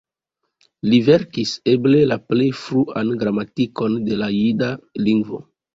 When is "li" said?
0.89-0.99